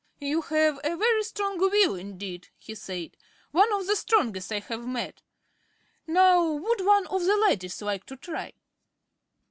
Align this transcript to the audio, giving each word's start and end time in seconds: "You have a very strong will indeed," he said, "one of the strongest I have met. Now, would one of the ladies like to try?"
"You 0.19 0.41
have 0.41 0.79
a 0.83 0.97
very 0.97 1.21
strong 1.21 1.59
will 1.59 1.93
indeed," 1.93 2.49
he 2.57 2.73
said, 2.73 3.15
"one 3.51 3.71
of 3.71 3.85
the 3.85 3.95
strongest 3.95 4.51
I 4.51 4.57
have 4.57 4.87
met. 4.87 5.21
Now, 6.07 6.43
would 6.53 6.81
one 6.83 7.05
of 7.05 7.25
the 7.25 7.37
ladies 7.37 7.79
like 7.83 8.07
to 8.07 8.17
try?" 8.17 8.53